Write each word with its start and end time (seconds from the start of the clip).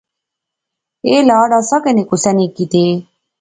ایہہ 1.05 1.27
لاڈ 1.29 1.49
اساں 1.59 1.79
کنے 1.83 2.03
کسا 2.09 2.31
نی 2.37 2.45
کتے 2.55 2.83